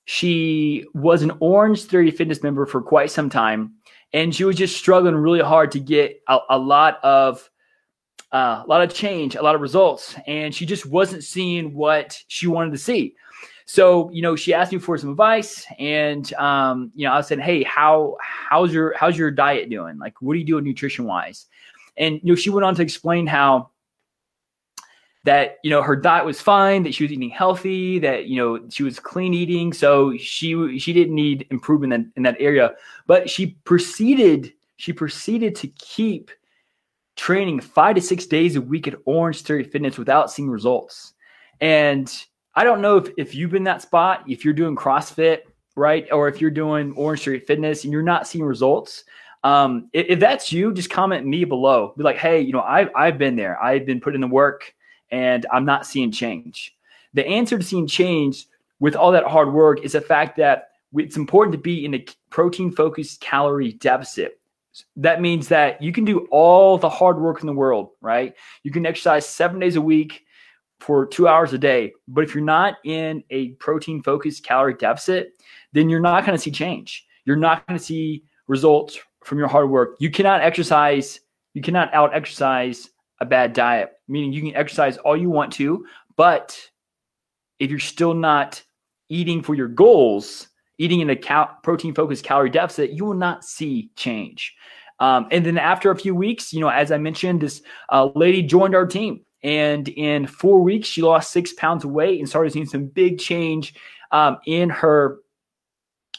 she 0.07 0.87
was 0.95 1.23
an 1.23 1.33
Orange 1.41 1.85
Theory 1.85 2.11
Fitness 2.11 2.43
member 2.43 2.65
for 2.67 2.81
quite 2.81 3.11
some 3.11 3.29
time, 3.29 3.75
and 4.13 4.35
she 4.35 4.45
was 4.45 4.57
just 4.57 4.77
struggling 4.77 5.15
really 5.15 5.41
hard 5.41 5.73
to 5.73 5.81
get 5.81 6.21
a, 6.29 6.39
a 6.51 6.59
lot 6.59 6.99
of 7.05 7.49
uh, 8.33 8.63
a 8.65 8.69
lot 8.69 8.83
of 8.83 8.93
change, 8.93 9.37
a 9.37 9.43
lot 9.43 9.55
of 9.55 9.61
results, 9.61 10.17
and 10.27 10.55
she 10.55 10.67
just 10.67 10.87
wasn't 10.87 11.25
seeing 11.25 11.75
what 11.75 12.21
she 12.29 12.47
wanted 12.47 12.73
to 12.73 12.79
see. 12.79 13.15
So, 13.67 14.11
you 14.11 14.23
know, 14.23 14.37
she 14.37 14.55
asked 14.55 14.73
me 14.73 14.79
for 14.79 14.97
some 14.97 15.11
advice, 15.11 15.67
and 15.79 16.33
um, 16.35 16.93
you 16.95 17.07
know, 17.07 17.13
I 17.13 17.21
said, 17.21 17.41
"Hey, 17.41 17.63
how 17.65 18.17
how's 18.21 18.73
your 18.73 18.95
how's 18.97 19.19
your 19.19 19.31
diet 19.31 19.71
doing? 19.71 19.99
Like, 19.99 20.15
what 20.21 20.35
are 20.35 20.39
you 20.39 20.45
doing 20.45 20.65
nutrition 20.65 21.05
wise?" 21.05 21.47
And 21.97 22.21
you 22.23 22.33
know, 22.33 22.37
she 22.37 22.51
went 22.51 22.65
on 22.65 22.75
to 22.77 22.83
explain 22.83 23.27
how 23.27 23.71
that 25.27 25.59
you 25.65 25.71
know 25.71 25.83
her 25.83 25.97
diet 25.97 26.25
was 26.25 26.41
fine 26.41 26.85
that 26.85 26.95
she 26.95 27.03
was 27.03 27.13
eating 27.13 27.29
healthy 27.29 27.99
that 27.99 28.27
you 28.27 28.37
know 28.37 28.61
she 28.71 28.85
was 28.85 29.01
clean 29.01 29.35
eating 29.35 29.73
so 29.73 30.17
she 30.17 30.79
she 30.79 30.93
didn't 30.93 31.17
need 31.17 31.47
improvement 31.51 31.93
in, 31.93 32.13
in 32.17 32.23
that 32.23 32.37
area 32.39 32.73
but 33.09 33.29
she 33.29 33.49
proceeded 33.65 34.53
she 34.77 34.93
proceeded 34.93 35.57
to 35.57 35.67
keep 35.67 36.31
training 37.17 37.61
five 37.61 37.95
to 37.95 38.01
six 38.01 38.27
days 38.27 38.57
a 38.57 38.61
week 38.61 38.87
at 38.87 38.95
orange 39.05 39.43
theory 39.43 39.65
fitness 39.65 39.99
without 39.99 40.31
seeing 40.31 40.49
results 40.49 41.15
and 41.61 42.25
i 42.55 42.63
don't 42.63 42.81
know 42.81 42.99
if, 42.99 43.11
if 43.17 43.35
you've 43.35 43.51
been 43.51 43.65
that 43.65 43.83
spot 43.83 44.23
if 44.29 44.45
you're 44.45 44.55
doing 44.55 44.77
crossfit 44.77 45.41
right 45.75 46.07
or 46.13 46.29
if 46.29 46.41
you're 46.41 46.51
doing 46.51 46.93
orange 46.93 47.23
theory 47.23 47.41
fitness 47.41 47.85
and 47.85 47.93
you're 47.93 48.03
not 48.03 48.27
seeing 48.27 48.45
results 48.45 49.05
um, 49.45 49.89
if, 49.93 50.07
if, 50.09 50.19
that's 50.19 50.51
you 50.51 50.73
just 50.73 50.91
comment 50.91 51.25
me 51.25 51.45
below 51.45 51.95
be 51.97 52.05
like 52.05 52.17
hey 52.17 52.41
you 52.41 52.53
know 52.53 52.63
I've, 52.63 52.91
I've 52.97 53.19
been 53.19 53.37
there 53.37 53.63
i've 53.63 53.87
been 53.87 54.01
putting 54.01 54.21
the 54.21 54.27
work 54.27 54.75
and 55.11 55.47
I'm 55.53 55.65
not 55.65 55.87
seeing 55.87 56.11
change. 56.11 56.75
The 57.15 57.27
answer 57.27 57.59
to 57.59 57.65
seeing 57.65 57.87
change 57.87 58.47
with 58.81 58.97
all 58.97 59.13
that 59.13 59.25
hard 59.25 59.53
work 59.53 59.85
is 59.85 59.93
the 59.93 60.01
fact 60.01 60.37
that 60.37 60.71
it's 60.95 61.17
important 61.17 61.53
to 61.53 61.59
be 61.59 61.85
in 61.85 61.95
a 61.95 62.05
protein 62.31 62.71
focused 62.71 63.21
calorie 63.21 63.73
deficit. 63.73 64.39
That 64.97 65.21
means 65.21 65.49
that 65.49 65.81
you 65.81 65.93
can 65.93 66.05
do 66.05 66.27
all 66.31 66.79
the 66.79 66.89
hard 66.89 67.21
work 67.21 67.41
in 67.41 67.47
the 67.47 67.53
world, 67.53 67.91
right? 68.01 68.35
You 68.63 68.71
can 68.71 68.87
exercise 68.87 69.27
seven 69.27 69.61
days 69.61 69.77
a 69.77 69.81
week 69.81 70.25
for 70.81 71.07
two 71.07 71.27
hours 71.27 71.53
a 71.53 71.59
day. 71.59 71.93
But 72.09 72.25
if 72.25 72.35
you're 72.35 72.45
not 72.45 72.77
in 72.85 73.25
a 73.31 73.51
protein 73.53 74.03
focused 74.03 74.45
calorie 74.45 74.75
deficit, 74.75 75.33
then 75.73 75.89
you're 75.89 76.01
not 76.01 76.25
going 76.25 76.37
to 76.37 76.43
see 76.43 76.51
change. 76.51 77.07
You're 77.25 77.37
not 77.37 77.67
going 77.67 77.79
to 77.79 77.85
see 77.85 78.25
results 78.47 78.99
from 79.25 79.39
your 79.39 79.49
hard 79.49 79.71
work. 79.71 79.97
You 79.99 80.11
cannot 80.11 80.43
exercise, 80.43 81.21
you 81.55 81.63
cannot 81.63 81.93
out 81.93 82.15
exercise 82.15 82.91
a 83.21 83.25
bad 83.25 83.53
diet, 83.53 83.93
meaning 84.09 84.33
you 84.33 84.43
can 84.43 84.55
exercise 84.55 84.99
all 84.99 85.17
you 85.17 85.31
want 85.31 85.53
to, 85.55 85.87
but 86.17 86.59
if 87.59 87.71
you're 87.71 87.79
still 87.79 88.15
not 88.15 88.63
eating 89.09 89.43
for 89.43 89.55
your 89.55 89.69
goals, 89.69 90.49
eating 90.79 91.01
in 91.01 91.11
a 91.11 91.17
cal- 91.17 91.59
protein 91.63 91.95
focused 91.95 92.25
calorie 92.25 92.51
deficit, 92.51 92.91
you 92.91 93.05
will 93.05 93.15
not 93.15 93.45
see 93.45 93.91
change. 93.97 94.55
Um, 94.99 95.29
and 95.31 95.45
then 95.45 95.59
after 95.59 95.91
a 95.91 95.97
few 95.97 96.15
weeks, 96.15 96.53
you 96.53 96.61
know, 96.61 96.69
as 96.69 96.91
I 96.91 96.99
mentioned, 96.99 97.41
this 97.41 97.63
uh, 97.91 98.09
lady 98.15 98.43
joined 98.43 98.75
our 98.75 98.87
team. 98.87 99.21
And 99.43 99.89
in 99.89 100.27
four 100.27 100.61
weeks, 100.63 100.89
she 100.89 101.03
lost 101.03 101.31
six 101.31 101.53
pounds 101.53 101.85
of 101.85 101.91
weight 101.91 102.19
and 102.19 102.29
started 102.29 102.53
seeing 102.53 102.67
some 102.67 102.87
big 102.87 103.19
change 103.19 103.75
um, 104.11 104.39
in 104.47 104.71
her 104.71 105.19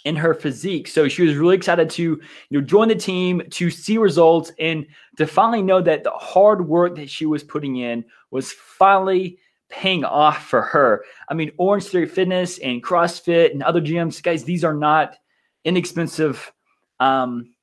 in 0.06 0.16
her 0.16 0.34
physique. 0.34 0.88
So 0.88 1.10
she 1.10 1.24
was 1.24 1.36
really 1.36 1.56
excited 1.56 1.90
to 1.90 2.04
you 2.04 2.22
know 2.52 2.62
join 2.62 2.88
the 2.88 2.96
team 2.96 3.42
to 3.50 3.70
see 3.70 3.98
results 3.98 4.52
and 4.60 4.86
to 5.18 5.28
finally 5.28 5.62
know 5.62 5.82
that 5.82 6.04
the 6.04 6.12
hard 6.12 6.68
work 6.68 6.96
that 6.96 7.10
she 7.10 7.26
was 7.26 7.44
putting 7.44 7.78
in 7.78 8.06
was 8.32 8.54
finally 8.54 9.40
paying 9.70 10.04
off 10.04 10.48
for 10.48 10.62
her. 10.62 11.04
I 11.30 11.34
mean, 11.34 11.52
Orange 11.58 11.86
Theory 11.86 12.08
Fitness 12.08 12.58
and 12.60 12.84
CrossFit 12.84 13.52
and 13.52 13.64
other 13.64 13.82
gyms, 13.82 14.22
guys, 14.22 14.44
these 14.44 14.64
are 14.64 14.74
not 14.74 15.16
inexpensive 15.66 16.52
um, 17.00 17.54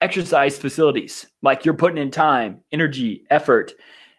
exercise 0.00 0.58
facilities. 0.58 1.26
Like 1.42 1.64
you're 1.64 1.74
putting 1.74 1.98
in 1.98 2.10
time, 2.10 2.62
energy, 2.72 3.24
effort. 3.30 3.72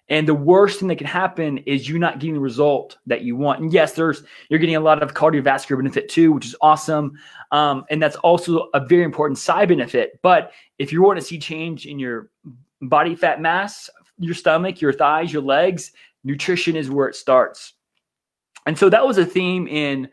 And 0.09 0.27
the 0.27 0.35
worst 0.35 0.79
thing 0.79 0.89
that 0.89 0.97
can 0.97 1.07
happen 1.07 1.59
is 1.59 1.87
you 1.87 1.97
not 1.97 2.19
getting 2.19 2.33
the 2.33 2.41
result 2.41 2.97
that 3.05 3.21
you 3.21 3.37
want. 3.37 3.61
And 3.61 3.71
yes, 3.71 3.93
there's 3.93 4.23
you're 4.49 4.59
getting 4.59 4.75
a 4.75 4.81
lot 4.81 5.01
of 5.01 5.13
cardiovascular 5.13 5.77
benefit 5.77 6.09
too, 6.09 6.33
which 6.33 6.45
is 6.45 6.55
awesome. 6.61 7.17
Um, 7.51 7.85
and 7.89 8.01
that's 8.01 8.17
also 8.17 8.69
a 8.73 8.85
very 8.85 9.03
important 9.03 9.37
side 9.37 9.69
benefit. 9.69 10.19
But 10.21 10.51
if 10.79 10.91
you 10.91 11.01
want 11.01 11.17
to 11.19 11.25
see 11.25 11.39
change 11.39 11.85
in 11.85 11.97
your 11.97 12.29
body 12.81 13.15
fat 13.15 13.41
mass, 13.41 13.89
your 14.17 14.35
stomach, 14.35 14.81
your 14.81 14.91
thighs, 14.91 15.31
your 15.31 15.43
legs, 15.43 15.93
nutrition 16.23 16.75
is 16.75 16.89
where 16.89 17.07
it 17.07 17.15
starts. 17.15 17.73
And 18.65 18.77
so 18.77 18.89
that 18.89 19.05
was 19.05 19.17
a 19.17 19.25
theme 19.25 19.67
in 19.67 20.09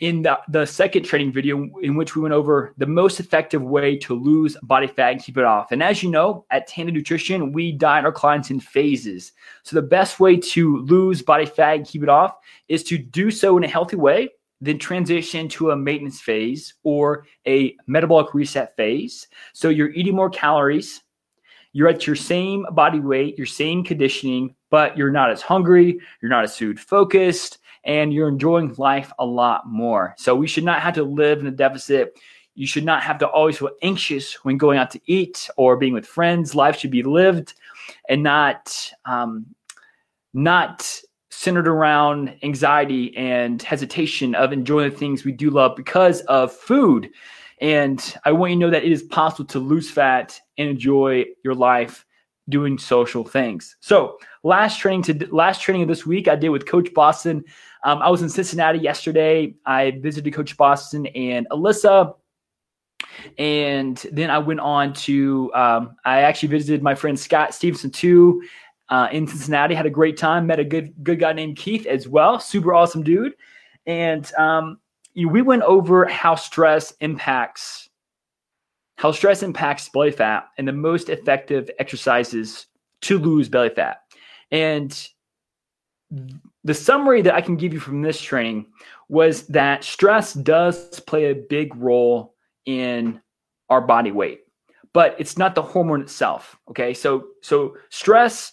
in 0.00 0.22
the, 0.22 0.38
the 0.48 0.66
second 0.66 1.04
training 1.04 1.32
video 1.32 1.68
in 1.82 1.94
which 1.94 2.16
we 2.16 2.22
went 2.22 2.34
over 2.34 2.74
the 2.78 2.86
most 2.86 3.20
effective 3.20 3.62
way 3.62 3.96
to 3.96 4.14
lose 4.14 4.56
body 4.62 4.86
fat 4.86 5.12
and 5.12 5.22
keep 5.22 5.36
it 5.36 5.44
off. 5.44 5.72
And 5.72 5.82
as 5.82 6.02
you 6.02 6.10
know, 6.10 6.44
at 6.50 6.66
Tandem 6.66 6.94
Nutrition, 6.94 7.52
we 7.52 7.72
diet 7.72 8.04
our 8.04 8.12
clients 8.12 8.50
in 8.50 8.60
phases. 8.60 9.32
So 9.62 9.76
the 9.76 9.82
best 9.82 10.20
way 10.20 10.36
to 10.36 10.78
lose 10.78 11.22
body 11.22 11.46
fat 11.46 11.76
and 11.76 11.86
keep 11.86 12.02
it 12.02 12.08
off 12.08 12.36
is 12.68 12.82
to 12.84 12.98
do 12.98 13.30
so 13.30 13.56
in 13.56 13.64
a 13.64 13.68
healthy 13.68 13.96
way, 13.96 14.30
then 14.60 14.78
transition 14.78 15.48
to 15.50 15.70
a 15.70 15.76
maintenance 15.76 16.20
phase 16.20 16.74
or 16.82 17.26
a 17.46 17.76
metabolic 17.86 18.34
reset 18.34 18.74
phase. 18.76 19.28
So 19.52 19.68
you're 19.68 19.92
eating 19.92 20.16
more 20.16 20.30
calories, 20.30 21.02
you're 21.72 21.88
at 21.88 22.06
your 22.06 22.16
same 22.16 22.66
body 22.72 23.00
weight, 23.00 23.36
your 23.36 23.46
same 23.46 23.84
conditioning, 23.84 24.54
but 24.70 24.96
you're 24.96 25.10
not 25.10 25.30
as 25.30 25.42
hungry, 25.42 25.98
you're 26.20 26.30
not 26.30 26.44
as 26.44 26.56
food 26.56 26.80
focused, 26.80 27.58
and 27.84 28.12
you're 28.12 28.28
enjoying 28.28 28.74
life 28.76 29.12
a 29.18 29.24
lot 29.24 29.68
more. 29.68 30.14
So 30.18 30.34
we 30.34 30.46
should 30.46 30.64
not 30.64 30.80
have 30.80 30.94
to 30.94 31.02
live 31.02 31.40
in 31.40 31.46
a 31.46 31.50
deficit. 31.50 32.18
You 32.54 32.66
should 32.66 32.84
not 32.84 33.02
have 33.02 33.18
to 33.18 33.28
always 33.28 33.58
feel 33.58 33.70
anxious 33.82 34.44
when 34.44 34.58
going 34.58 34.78
out 34.78 34.90
to 34.92 35.00
eat 35.06 35.48
or 35.56 35.76
being 35.76 35.92
with 35.92 36.06
friends. 36.06 36.54
Life 36.54 36.76
should 36.76 36.90
be 36.90 37.02
lived 37.02 37.54
and 38.08 38.22
not 38.22 38.92
um, 39.04 39.46
not 40.34 41.00
centered 41.30 41.68
around 41.68 42.34
anxiety 42.42 43.16
and 43.16 43.62
hesitation 43.62 44.34
of 44.34 44.52
enjoying 44.52 44.90
the 44.90 44.96
things 44.96 45.24
we 45.24 45.32
do 45.32 45.50
love 45.50 45.76
because 45.76 46.20
of 46.22 46.52
food. 46.52 47.10
And 47.60 48.16
I 48.24 48.32
want 48.32 48.52
you 48.52 48.56
to 48.56 48.60
know 48.60 48.70
that 48.70 48.84
it 48.84 48.92
is 48.92 49.02
possible 49.02 49.46
to 49.46 49.58
lose 49.58 49.90
fat 49.90 50.40
and 50.58 50.68
enjoy 50.68 51.24
your 51.44 51.54
life 51.54 52.04
doing 52.48 52.78
social 52.78 53.24
things. 53.24 53.76
So 53.80 54.18
last 54.42 54.78
training 54.78 55.02
to 55.02 55.28
last 55.34 55.60
training 55.60 55.82
of 55.82 55.88
this 55.88 56.06
week 56.06 56.28
I 56.28 56.36
did 56.36 56.48
with 56.48 56.66
Coach 56.66 56.94
Boston. 56.94 57.44
Um, 57.84 58.00
I 58.00 58.08
was 58.08 58.22
in 58.22 58.28
Cincinnati 58.28 58.78
yesterday. 58.78 59.54
I 59.66 59.92
visited 60.00 60.32
Coach 60.32 60.56
Boston 60.56 61.06
and 61.08 61.46
Alyssa. 61.50 62.14
And 63.36 63.96
then 64.12 64.30
I 64.30 64.38
went 64.38 64.60
on 64.60 64.92
to, 64.94 65.52
um, 65.54 65.96
I 66.04 66.22
actually 66.22 66.48
visited 66.48 66.82
my 66.82 66.94
friend 66.94 67.18
Scott 67.18 67.54
Stevenson 67.54 67.90
too 67.90 68.42
uh, 68.88 69.08
in 69.12 69.26
Cincinnati. 69.26 69.74
Had 69.74 69.86
a 69.86 69.90
great 69.90 70.16
time. 70.16 70.46
Met 70.46 70.58
a 70.58 70.64
good 70.64 70.92
good 71.02 71.20
guy 71.20 71.32
named 71.32 71.56
Keith 71.56 71.86
as 71.86 72.08
well. 72.08 72.40
Super 72.40 72.74
awesome 72.74 73.02
dude. 73.02 73.34
And 73.86 74.32
um, 74.34 74.78
we 75.26 75.42
went 75.42 75.62
over 75.62 76.06
how 76.06 76.34
stress 76.34 76.92
impacts 77.00 77.88
how 78.96 79.12
stress 79.12 79.44
impacts 79.44 79.88
belly 79.88 80.10
fat 80.10 80.48
and 80.58 80.66
the 80.66 80.72
most 80.72 81.08
effective 81.08 81.70
exercises 81.78 82.66
to 83.00 83.16
lose 83.18 83.48
belly 83.48 83.68
fat. 83.68 84.02
And 84.50 85.08
the 86.64 86.74
summary 86.74 87.22
that 87.22 87.34
I 87.34 87.40
can 87.40 87.56
give 87.56 87.72
you 87.72 87.78
from 87.78 88.02
this 88.02 88.20
training 88.20 88.66
was 89.08 89.46
that 89.46 89.84
stress 89.84 90.34
does 90.34 91.00
play 91.00 91.30
a 91.30 91.34
big 91.34 91.74
role 91.76 92.34
in 92.66 93.20
our 93.70 93.80
body 93.80 94.10
weight, 94.10 94.40
but 94.92 95.14
it's 95.18 95.38
not 95.38 95.54
the 95.54 95.62
hormone 95.62 96.02
itself. 96.02 96.56
Okay. 96.68 96.92
So, 96.92 97.28
so 97.40 97.76
stress, 97.90 98.52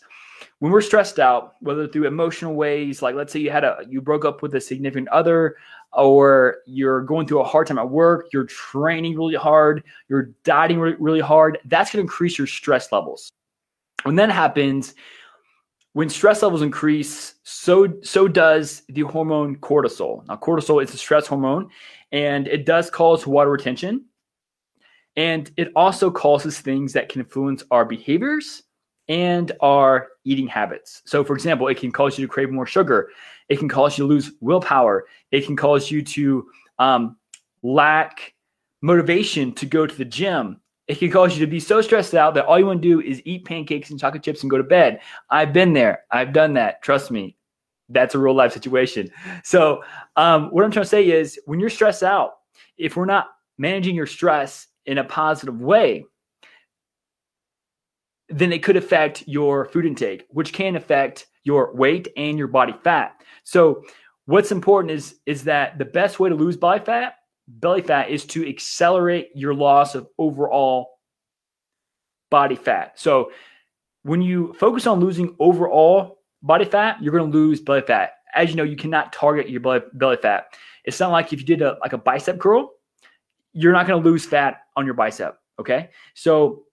when 0.65 0.71
we're 0.71 0.81
stressed 0.81 1.19
out, 1.19 1.57
whether 1.59 1.87
through 1.87 2.07
emotional 2.07 2.55
ways, 2.55 3.03
like 3.03 3.13
let's 3.13 3.31
say 3.31 3.39
you 3.39 3.51
had 3.51 3.63
a, 3.63 3.85
you 3.87 4.01
broke 4.01 4.25
up 4.25 4.41
with 4.41 4.55
a 4.55 4.59
significant 4.59 5.07
other, 5.09 5.57
or 5.93 6.57
you're 6.65 7.03
going 7.03 7.27
through 7.27 7.39
a 7.39 7.43
hard 7.43 7.67
time 7.67 7.77
at 7.77 7.87
work, 7.87 8.29
you're 8.33 8.45
training 8.45 9.15
really 9.15 9.35
hard, 9.35 9.83
you're 10.09 10.31
dieting 10.43 10.79
really, 10.79 10.95
really 10.97 11.19
hard, 11.19 11.59
that's 11.65 11.91
going 11.91 11.99
to 11.99 12.01
increase 12.01 12.39
your 12.39 12.47
stress 12.47 12.91
levels. 12.91 13.29
When 14.05 14.15
that 14.15 14.31
happens, 14.31 14.95
when 15.93 16.09
stress 16.09 16.41
levels 16.41 16.63
increase, 16.63 17.35
so 17.43 17.93
so 18.01 18.27
does 18.27 18.81
the 18.89 19.01
hormone 19.01 19.57
cortisol. 19.57 20.27
Now, 20.27 20.35
cortisol 20.35 20.83
is 20.83 20.91
a 20.95 20.97
stress 20.97 21.27
hormone, 21.27 21.69
and 22.11 22.47
it 22.47 22.65
does 22.65 22.89
cause 22.89 23.27
water 23.27 23.51
retention, 23.51 24.05
and 25.15 25.51
it 25.57 25.71
also 25.75 26.09
causes 26.09 26.59
things 26.59 26.91
that 26.93 27.07
can 27.09 27.21
influence 27.21 27.63
our 27.69 27.85
behaviors 27.85 28.63
and 29.07 29.51
our 29.61 30.09
eating 30.23 30.47
habits. 30.47 31.01
So, 31.05 31.23
for 31.23 31.33
example, 31.35 31.67
it 31.67 31.77
can 31.77 31.91
cause 31.91 32.17
you 32.17 32.25
to 32.25 32.31
crave 32.31 32.49
more 32.49 32.65
sugar. 32.65 33.09
It 33.49 33.59
can 33.59 33.69
cause 33.69 33.97
you 33.97 34.05
to 34.05 34.07
lose 34.07 34.31
willpower. 34.41 35.05
It 35.31 35.45
can 35.45 35.55
cause 35.55 35.91
you 35.91 36.01
to 36.01 36.47
um, 36.79 37.17
lack 37.61 38.33
motivation 38.81 39.53
to 39.53 39.65
go 39.65 39.85
to 39.85 39.95
the 39.95 40.05
gym 40.05 40.59
it 40.87 40.99
can 40.99 41.09
cause 41.09 41.37
you 41.37 41.45
to 41.45 41.49
be 41.49 41.59
so 41.59 41.81
stressed 41.81 42.13
out 42.13 42.35
that 42.35 42.45
all 42.45 42.59
you 42.59 42.65
want 42.65 42.81
to 42.81 42.87
do 42.87 43.01
is 43.01 43.21
eat 43.25 43.45
pancakes 43.45 43.89
and 43.89 43.99
chocolate 43.99 44.23
chips 44.23 44.43
and 44.43 44.51
go 44.51 44.57
to 44.57 44.63
bed. 44.63 44.99
I've 45.29 45.51
been 45.51 45.73
there. 45.73 46.03
I've 46.11 46.31
done 46.31 46.53
that. 46.53 46.81
Trust 46.83 47.09
me. 47.09 47.35
That's 47.89 48.15
a 48.15 48.19
real 48.19 48.35
life 48.35 48.53
situation. 48.53 49.09
So, 49.43 49.83
um, 50.15 50.49
what 50.51 50.63
I'm 50.63 50.71
trying 50.71 50.85
to 50.85 50.89
say 50.89 51.09
is 51.09 51.39
when 51.45 51.59
you're 51.59 51.69
stressed 51.69 52.03
out, 52.03 52.37
if 52.77 52.95
we're 52.95 53.05
not 53.05 53.27
managing 53.57 53.95
your 53.95 54.07
stress 54.07 54.67
in 54.85 54.97
a 54.97 55.03
positive 55.03 55.59
way, 55.59 56.05
then 58.29 58.51
it 58.51 58.63
could 58.63 58.77
affect 58.77 59.23
your 59.27 59.65
food 59.65 59.85
intake, 59.85 60.25
which 60.29 60.53
can 60.53 60.75
affect 60.75 61.27
your 61.43 61.75
weight 61.75 62.07
and 62.17 62.37
your 62.37 62.47
body 62.47 62.73
fat. 62.83 63.21
So, 63.43 63.83
what's 64.25 64.51
important 64.51 64.91
is 64.91 65.19
is 65.25 65.43
that 65.43 65.77
the 65.77 65.85
best 65.85 66.19
way 66.19 66.29
to 66.29 66.35
lose 66.35 66.57
body 66.57 66.83
fat 66.83 67.15
belly 67.47 67.81
fat 67.81 68.09
is 68.09 68.25
to 68.25 68.47
accelerate 68.47 69.29
your 69.35 69.53
loss 69.53 69.95
of 69.95 70.07
overall 70.17 70.99
body 72.29 72.55
fat. 72.55 72.99
So 72.99 73.31
when 74.03 74.21
you 74.21 74.53
focus 74.53 74.87
on 74.87 74.99
losing 74.99 75.35
overall 75.39 76.19
body 76.41 76.65
fat, 76.65 77.01
you're 77.01 77.13
going 77.13 77.31
to 77.31 77.37
lose 77.37 77.59
belly 77.61 77.81
fat. 77.81 78.13
As 78.33 78.49
you 78.49 78.55
know, 78.55 78.63
you 78.63 78.75
cannot 78.75 79.13
target 79.13 79.49
your 79.49 79.61
belly, 79.61 79.81
belly 79.93 80.17
fat. 80.17 80.47
It's 80.83 80.99
not 80.99 81.11
like 81.11 81.33
if 81.33 81.39
you 81.39 81.45
did 81.45 81.61
a 81.61 81.77
like 81.81 81.93
a 81.93 81.97
bicep 81.97 82.39
curl, 82.39 82.71
you're 83.53 83.73
not 83.73 83.87
going 83.87 84.01
to 84.01 84.09
lose 84.09 84.25
fat 84.25 84.61
on 84.75 84.85
your 84.85 84.93
bicep. 84.93 85.37
Okay, 85.59 85.89
so 86.13 86.63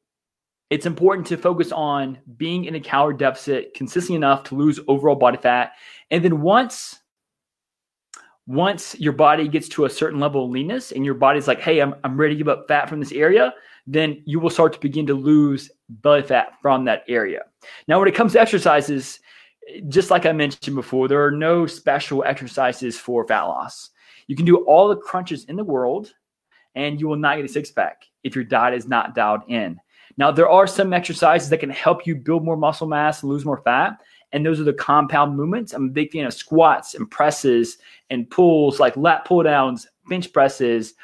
it's 0.73 0.87
important 0.87 1.27
to 1.27 1.37
focus 1.37 1.71
on 1.71 2.17
being 2.39 2.65
in 2.65 2.75
a 2.75 2.81
calorie 2.81 3.15
deficit 3.15 3.75
consistently 3.75 4.17
enough 4.17 4.43
to 4.45 4.55
lose 4.55 4.81
overall 4.89 5.15
body 5.15 5.37
fat, 5.37 5.73
and 6.11 6.25
then 6.25 6.41
once 6.41 6.99
once 8.47 8.99
your 8.99 9.13
body 9.13 9.49
gets 9.49 9.69
to 9.69 9.85
a 9.85 9.91
certain 9.91 10.19
level 10.19 10.47
of 10.47 10.51
leanness 10.51 10.91
and 10.91 11.05
your 11.05 11.15
body's 11.15 11.47
like, 11.47 11.61
hey, 11.61 11.81
I'm, 11.81 11.95
I'm 12.03 12.19
ready 12.19 12.35
to 12.35 12.39
give 12.39 12.49
up 12.49 12.67
fat 12.67 12.89
from 12.89 13.01
this 13.01 13.13
area, 13.13 13.55
then 13.87 14.21
you 14.25 14.41
will 14.41 14.51
start 14.51 14.73
to 14.73 14.81
begin 14.81 15.07
to 15.07 15.15
lose 15.15 15.71
belly 15.91 16.23
fat 16.23 16.55
from 16.61 16.85
that 16.87 17.05
area. 17.07 17.43
Now, 17.87 18.01
when 18.01 18.09
it 18.09 18.17
comes 18.17 18.33
to 18.33 18.41
exercises, 18.41 19.21
just 19.89 20.11
like 20.11 20.27
I 20.27 20.33
mentioned 20.33 20.75
before, 20.75 21.07
there 21.07 21.25
are 21.25 21.31
no 21.31 21.67
special 21.67 22.25
exercises 22.25 22.99
for 22.99 23.25
fat 23.29 23.43
loss. 23.43 23.91
You 24.27 24.35
can 24.35 24.47
do 24.47 24.65
all 24.65 24.89
the 24.89 24.97
crunches 24.97 25.45
in 25.45 25.55
the 25.55 25.65
world 25.65 26.13
and 26.75 26.99
you 26.99 27.07
will 27.09 27.17
not 27.17 27.37
get 27.37 27.45
a 27.45 27.49
six 27.49 27.71
pack 27.71 28.07
if 28.25 28.35
your 28.35 28.45
diet 28.45 28.75
is 28.75 28.89
not 28.89 29.15
dialed 29.15 29.43
in. 29.49 29.79
Now, 30.17 30.31
there 30.31 30.49
are 30.49 30.67
some 30.67 30.93
exercises 30.93 31.49
that 31.51 31.59
can 31.59 31.71
help 31.71 32.07
you 32.07 32.15
build 32.15 32.45
more 32.45 32.57
muscle 32.57 32.87
mass 32.87 33.23
and 33.23 33.31
lose 33.31 33.45
more 33.45 33.63
fat 33.63 33.99
and 34.33 34.45
those 34.45 34.61
are 34.61 34.65
the 34.65 34.73
compound 34.73 35.37
movements. 35.37 35.73
I'm 35.73 35.87
a 35.87 35.91
big 35.91 36.11
fan 36.11 36.27
of 36.27 36.35
squats 36.35 36.95
and 36.95 37.11
presses 37.11 37.79
and 38.11 38.29
pulls, 38.31 38.81
like 38.81 38.97
lat 38.97 39.25
pull 39.25 39.43
downs, 39.43 39.87
bench 40.09 40.33
presses, 40.33 40.95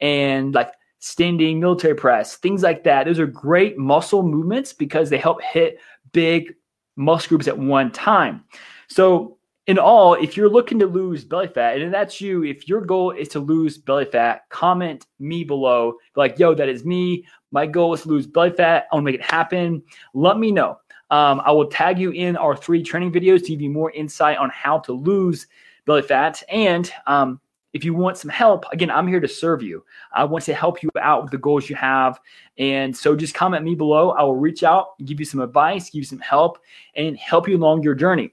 and 0.00 0.54
like 0.54 0.72
standing 1.00 1.60
military 1.60 1.94
press, 1.94 2.36
things 2.36 2.62
like 2.62 2.84
that. 2.84 3.04
Those 3.06 3.18
are 3.18 3.26
great 3.26 3.76
muscle 3.76 4.22
movements 4.22 4.72
because 4.72 5.10
they 5.10 5.18
help 5.18 5.42
hit 5.42 5.80
big 6.12 6.54
muscle 6.96 7.30
groups 7.30 7.48
at 7.48 7.58
one 7.58 7.90
time. 7.90 8.44
So, 8.88 9.35
in 9.66 9.78
all, 9.78 10.14
if 10.14 10.36
you're 10.36 10.48
looking 10.48 10.78
to 10.78 10.86
lose 10.86 11.24
belly 11.24 11.48
fat, 11.48 11.80
and 11.80 11.92
that's 11.92 12.20
you, 12.20 12.44
if 12.44 12.68
your 12.68 12.80
goal 12.80 13.10
is 13.10 13.28
to 13.28 13.40
lose 13.40 13.78
belly 13.78 14.04
fat, 14.04 14.42
comment 14.48 15.06
me 15.18 15.42
below. 15.42 15.94
Like, 16.14 16.38
yo, 16.38 16.54
that 16.54 16.68
is 16.68 16.84
me. 16.84 17.26
My 17.50 17.66
goal 17.66 17.92
is 17.94 18.02
to 18.02 18.08
lose 18.08 18.26
belly 18.26 18.52
fat. 18.52 18.86
I 18.90 18.94
want 18.94 19.06
to 19.06 19.12
make 19.12 19.20
it 19.20 19.24
happen. 19.24 19.82
Let 20.14 20.38
me 20.38 20.52
know. 20.52 20.78
Um, 21.10 21.40
I 21.44 21.50
will 21.50 21.66
tag 21.66 21.98
you 21.98 22.12
in 22.12 22.36
our 22.36 22.56
three 22.56 22.82
training 22.82 23.12
videos 23.12 23.42
to 23.42 23.48
give 23.48 23.60
you 23.60 23.70
more 23.70 23.90
insight 23.92 24.38
on 24.38 24.50
how 24.50 24.78
to 24.80 24.92
lose 24.92 25.48
belly 25.84 26.02
fat. 26.02 26.42
And 26.48 26.92
um, 27.08 27.40
if 27.72 27.84
you 27.84 27.92
want 27.92 28.18
some 28.18 28.30
help, 28.30 28.64
again, 28.72 28.90
I'm 28.90 29.08
here 29.08 29.20
to 29.20 29.28
serve 29.28 29.62
you. 29.62 29.84
I 30.12 30.24
want 30.24 30.44
to 30.44 30.54
help 30.54 30.82
you 30.82 30.90
out 31.00 31.22
with 31.22 31.32
the 31.32 31.38
goals 31.38 31.68
you 31.68 31.76
have. 31.76 32.20
And 32.58 32.96
so 32.96 33.16
just 33.16 33.34
comment 33.34 33.64
me 33.64 33.74
below. 33.74 34.10
I 34.12 34.22
will 34.22 34.36
reach 34.36 34.62
out, 34.62 34.98
give 35.04 35.18
you 35.18 35.26
some 35.26 35.40
advice, 35.40 35.90
give 35.90 36.00
you 36.00 36.04
some 36.04 36.20
help, 36.20 36.58
and 36.94 37.16
help 37.16 37.48
you 37.48 37.56
along 37.56 37.82
your 37.82 37.94
journey. 37.94 38.32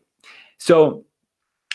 So 0.57 1.05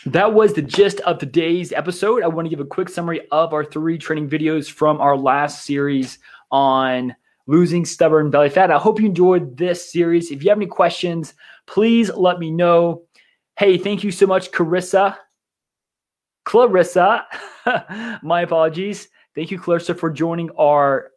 that 0.05 0.33
was 0.33 0.53
the 0.53 0.61
gist 0.61 1.01
of 1.01 1.17
today's 1.17 1.73
episode. 1.73 2.23
I 2.23 2.27
want 2.27 2.45
to 2.45 2.49
give 2.49 2.59
a 2.59 2.65
quick 2.65 2.89
summary 2.89 3.27
of 3.31 3.53
our 3.53 3.65
three 3.65 3.97
training 3.97 4.29
videos 4.29 4.69
from 4.71 5.01
our 5.01 5.17
last 5.17 5.65
series 5.65 6.19
on 6.51 7.15
losing 7.47 7.83
stubborn 7.83 8.29
belly 8.29 8.49
fat. 8.49 8.71
I 8.71 8.77
hope 8.77 8.99
you 8.99 9.05
enjoyed 9.07 9.57
this 9.57 9.91
series. 9.91 10.31
If 10.31 10.43
you 10.43 10.49
have 10.49 10.57
any 10.57 10.67
questions, 10.67 11.33
please 11.67 12.09
let 12.11 12.39
me 12.39 12.51
know. 12.51 13.03
Hey, 13.57 13.77
thank 13.77 14.03
you 14.03 14.11
so 14.11 14.25
much, 14.25 14.51
Carissa. 14.51 15.17
Clarissa, 16.45 17.25
my 18.23 18.41
apologies. 18.41 19.09
Thank 19.35 19.51
you, 19.51 19.59
Clarissa, 19.59 19.95
for 19.95 20.09
joining 20.09 20.49
our 20.51 21.11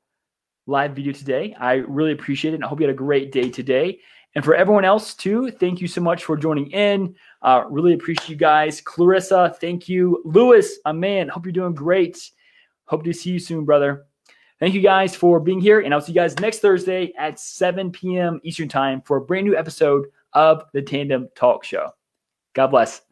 live 0.66 0.96
video 0.96 1.12
today. 1.12 1.54
I 1.58 1.74
really 1.74 2.12
appreciate 2.12 2.52
it. 2.52 2.56
And 2.56 2.64
I 2.64 2.68
hope 2.68 2.80
you 2.80 2.86
had 2.86 2.94
a 2.94 2.98
great 2.98 3.30
day 3.32 3.48
today. 3.48 4.00
And 4.34 4.44
for 4.44 4.54
everyone 4.54 4.84
else, 4.84 5.14
too, 5.14 5.50
thank 5.50 5.80
you 5.80 5.88
so 5.88 6.00
much 6.00 6.24
for 6.24 6.36
joining 6.36 6.70
in. 6.70 7.14
Uh, 7.42 7.64
really 7.68 7.92
appreciate 7.92 8.30
you 8.30 8.36
guys. 8.36 8.80
Clarissa, 8.80 9.54
thank 9.60 9.88
you. 9.88 10.22
Lewis, 10.24 10.78
a 10.86 10.94
man, 10.94 11.28
hope 11.28 11.44
you're 11.44 11.52
doing 11.52 11.74
great. 11.74 12.30
Hope 12.86 13.04
to 13.04 13.12
see 13.12 13.30
you 13.30 13.38
soon, 13.38 13.64
brother. 13.64 14.06
Thank 14.58 14.74
you 14.74 14.80
guys 14.80 15.16
for 15.16 15.40
being 15.40 15.60
here, 15.60 15.80
and 15.80 15.92
I'll 15.92 16.00
see 16.00 16.12
you 16.12 16.20
guys 16.20 16.38
next 16.38 16.60
Thursday 16.60 17.12
at 17.18 17.40
7 17.40 17.90
p.m. 17.90 18.40
Eastern 18.44 18.68
Time 18.68 19.02
for 19.02 19.16
a 19.16 19.20
brand 19.20 19.44
new 19.44 19.56
episode 19.56 20.06
of 20.34 20.64
the 20.72 20.80
Tandem 20.80 21.28
Talk 21.34 21.64
Show. 21.64 21.90
God 22.54 22.68
bless. 22.68 23.11